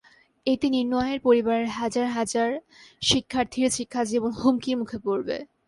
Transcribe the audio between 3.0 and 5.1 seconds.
শিক্ষার্থীর শিক্ষা জীবন হুমকির মুখে